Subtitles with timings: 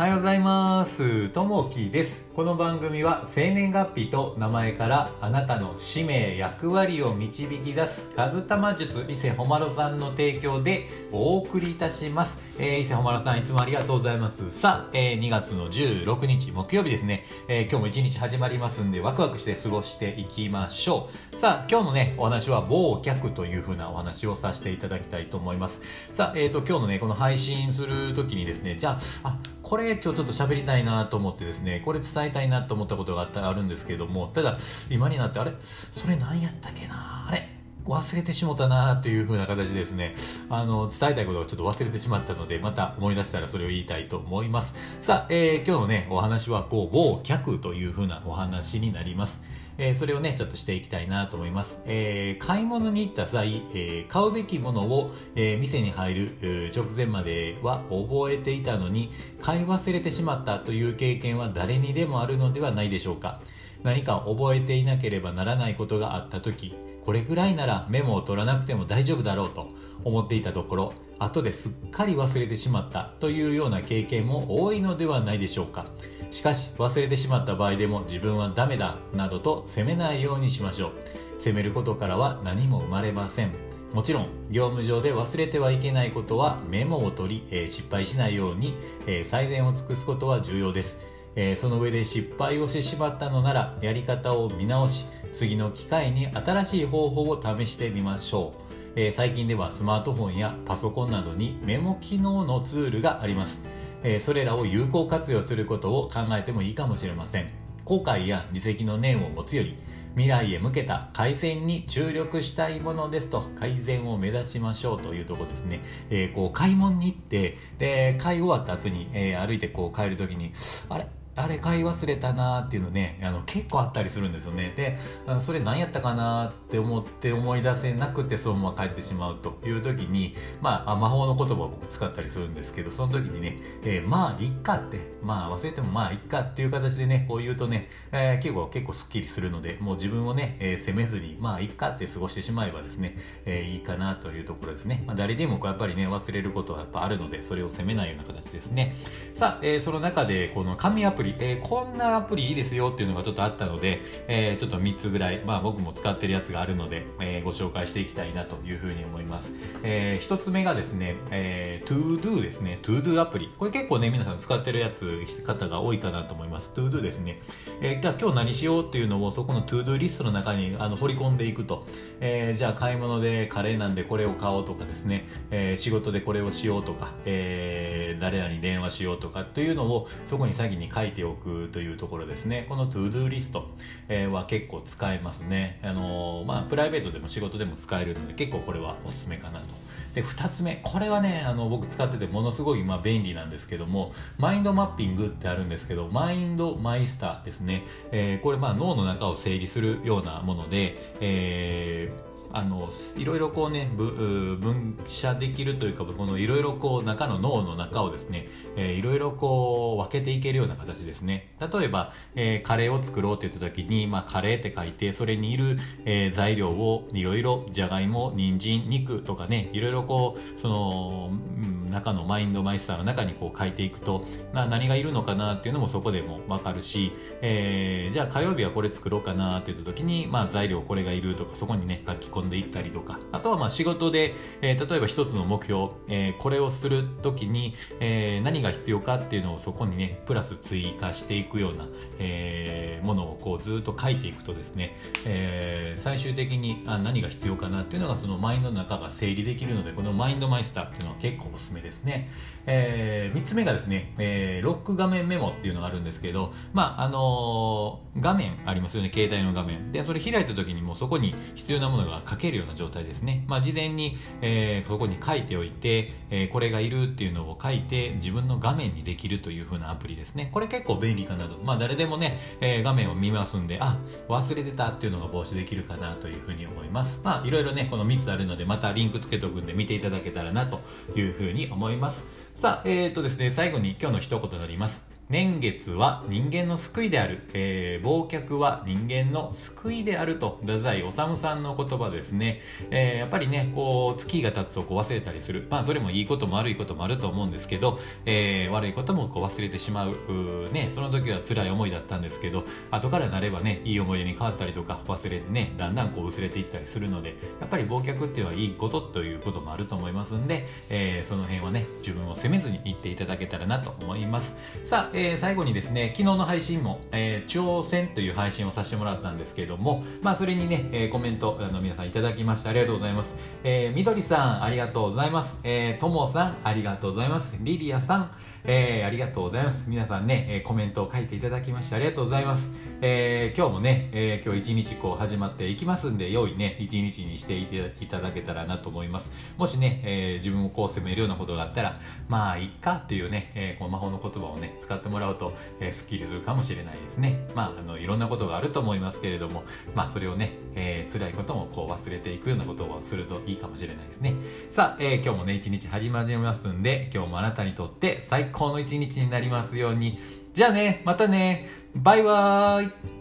[0.00, 1.28] はようございます。
[1.28, 2.26] ともきです。
[2.34, 14.48] この番組は生年月日と名前からあなたの使命役割を導き出すカズタマ術伊勢ほまろさんの提供でお送りいたします、えー、伊勢ほまろさんいつもありがとうございます。
[14.48, 21.36] さあ、えー、2月の16日木曜日ですね、えー、今日も一日始まりますんでワクワクして過ごしていきましょう。
[21.36, 25.82] さあ今日のねお話は忘却というふうなお話をさせていただきたいと思います。
[26.14, 34.58] さあえっ、ー、と今日のねこの配信する時にですねじゃああこれ今日ちょっと喋りたいなと思ってですね、これ伝えたいなと思ったことがあったあるんですけども、ただ、
[34.90, 35.52] 今になって、あれ？
[35.92, 37.28] それ何やったっけな？
[37.28, 37.48] あれ？
[37.86, 40.16] 忘れてしもたなという風な形ですね、
[40.48, 44.74] あの、伝えたいことをちょっと忘れてしまったので、また思い出したらそれを言いたいと思います。
[45.00, 49.44] さあ、えー、今日のね、お話は、こう、某客という風なお話になります。
[49.82, 51.80] えー、それをね、ちょっとしていきたいなと思います。
[51.86, 63.40] えー、買い物に行った際、えー、買うべきものを、え店に入る直前までは覚えていたのに、買い忘れてしまったという経験は誰にでもあるのではないでしょうか。
[63.82, 69.68] 何か覚えていなければならないことがあった時、これぐらいならメモを取らなくても大丈夫だろうと
[70.04, 75.84] 思っていたところ、後ですっかり忘れてしまったというような経験も多いのではないでしょうか。
[76.30, 80.92] しかし忘れてしまった場合でも自分はダメだなどと責めないようにしましょう。
[81.40, 83.52] 責めることからは何も生まれません。
[83.92, 88.74] もちろん業務上で忘れてはいけないことはメモを取り、えー、失敗しないように、
[89.08, 90.96] えー、最善を尽くすことは重要です、
[91.36, 103.60] えー、その上で失敗をしてしまったのならやり方を見直し次の機会に新しい方法を試してみましょう、え最近ではスマートフォンやパソコンなどにメモ機能のツールがあります。
[104.02, 107.50] えー、それらを有効活用することを考えてもいいかもしれません。
[107.84, 109.76] 後悔や自責の念を持つより
[110.14, 120.52] 未来へ向けた改善に注力したいものですと改善を目指しましょうというところですね、えー、こう買い物に行ってで買い終わった後に、えー、歩いてこう帰る時に
[120.88, 121.06] あれ？
[121.36, 124.72] あれ買い忘れたなーっていうのね、あの結構あったりするんですよね。
[124.76, 143.16] で、あのそれ何やったかなーって思って思い出せなくてそのまま帰ってしまうという時に、まあ、魔法の言葉を僕使ったりするんですけど、その時にね、えー、まあ、いっかって、まあ忘れてもまあ、いっかっていう形でね、こう言うとね、えー、結構結構スッキリするので、もう自分をね、えー、責めずに、まあ、いっかって過ごしてしまえばですね、
[143.46, 145.04] えいいかなというところですね。
[145.06, 148.96] まあ、誰でもやっぱりね、忘れることはやっぱあるので、それを責めないような形ですね。
[149.34, 159.52] さあ、えその中で、この紙アプリ、プリえこんなアプリいいですよっていうのがちょっとあったので、えー、ちょっと3つぐらい、まあ僕も使ってるやつがあるので、えー、ご紹介していきたいなというふうに思います。
[159.82, 162.78] えー、1つ目がですね、えー、ToDo ですね。
[162.82, 163.52] ToDo アプリ。
[163.58, 166.70] これ結構ね、皆さん使ってるやつ、方が多いかなと思います。
[166.74, 167.40] ToDo ですね。
[167.82, 171.86] えー、じゃあ今日何しようっていうのをそこの ToDo リストの中にあの掘り込んでいくと、
[172.20, 182.66] えー、じゃあ買い物でカレーなんでこれを買おうとかですね、えー、仕事でこれをしようとか、えー、誰らに電話しようとかというのをそこに先に書いいておくというところですね。
[182.68, 183.68] この ToDo リスト、
[184.08, 185.80] えは結構使えますね。
[185.82, 189.66] あのまあ、プライベートでも仕事でも使えるので結構これはおすすめかなと。
[190.14, 190.80] で、2つ目。
[190.82, 197.84] これはね、あの、僕使っててものすごい今便利なんですけども、マインドマッピングってあるんですけど、マインドマイスターですね。
[198.10, 211.54] えー、これまあ脳の中を整理するようなもので、えーあのいろいろこうね分社できるというかこのいろいろこう中の脳の中をですね、えー、いろいろこう分けていけるような形ですね。
[211.60, 227.12] 例えば、えー、カレーを作ろうって言った時に、まあ、カレーって書いてそれにいる、えー、材料をいろいろじゃがいも人参肉とかねいろいろこうその、うん、中のマインドマイスターの中にこう書いていくとな何がいるのかなっていうのもそこでも分かるし、
[227.42, 244.96] えー、じゃあ火曜日はこれ作ろうかなって言った時に、まあ、材料これがいるとかそこにね書き込んでいったりとかあとはまあ仕事で、えー、例えば一つの目標、えー、これをする時に、えー、何が必要かっていうのをそこにねプラス追加していくような、えー、ものをこうずっと書いていくとですね、
[245.26, 252.28] えー、最終的にあ何が必要かなっていうのがそのマインドの中が整理できるのでこのマインドマイスターっていうのは結構おすすめですね。
[252.66, 259.92] えー、3つ目がですね、えー、ロック画面メモっていうのがあるんですけど、まあ、あのー、画面ありますよね、携帯の画面。
[259.92, 263.44] で、それ開いた時にもうそこに必要なものが書けるような状態ですね。
[263.48, 270.50] まあ、事前に、えー、そこに書いておいて、えー、これがいるっていうのを書いて自分の画面にできるという風なアプリですね。
[270.52, 271.58] これ結構便利かなと。
[271.64, 273.98] まあ、誰でもね、えー、画面を見ますんで、あ、
[274.28, 277.20] 忘れてたっていうのが防止できるかなという風に思います。
[277.24, 280.80] まあ、いろいろね、この3つあるので、またリンクつけとくんで見ていただけたらなと
[281.16, 282.24] いう風に思います。
[282.54, 285.09] さあ、えっ、ー、とですね、最後に今日の一言になります。
[285.30, 292.60] 年月は人間の救いである、えー、忘却は人間の救いであると、太宰治さんの言葉ですね。
[292.90, 295.68] えー、やっぱりね、こう、月が経つとこう忘れたりする。
[295.70, 300.16] まあ、それもいいことも悪いこともあると思うんですけど、えー、悪いこともこう忘れてしまう。
[300.28, 314.56] うね、その時は辛い思いだったんですけど、後からなればね、いい思い出に変わったりとか、忘れてね、だんだんこう薄れていったりするので、やっぱり忘却っていうのはいいことということもあると思いますんで、えー、その辺はね、自分を責めずに言っていただけたらなと思います。
[314.84, 323.36] さあ、えー、最後にですね、昨日の配信も、えー、挑戦という配信をさせてもらったんですけども、まあ、それにね、えー、コメント、あの、皆さんいただきましてありがとうございます。
[323.62, 325.58] えー、みどりさん、ありがとうございます。
[325.62, 327.54] えー、ともさん、ありがとうございます。
[327.60, 328.30] リリアさん、
[328.64, 329.84] えー、ありがとうございます。
[329.88, 332.70] 皆さんね、え、コメントを書いていただきましてありがとうございます。
[333.00, 337.66] えー、今日もね、えー、今日一日こう始まっていきますんで、良いね、一日にしてい
[338.06, 339.32] ただけたらなと思います。
[339.56, 347.46] もしね、え、自分をこう責めるようなことがあったら、まあ、いっかっていうね、え、この魔法の言葉をね、使ってもらうと、えー、スッキリするかもしれないですね。
[347.54, 349.64] まあ、あの、いろんなことがあると思いますけれども、
[349.94, 354.34] まあ、それをね、えー、辛いこともこう忘れていくようなことをするといいかもしれないですね。
[354.68, 360.18] さあ、え、今日もね、一日始まりますんで、今日もあなたにとって最高の一日になりますように。
[360.52, 363.19] じゃあね、またね、バイバーイ